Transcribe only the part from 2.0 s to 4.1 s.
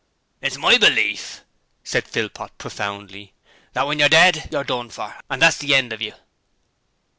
Philpot, profoundly, 'that when you're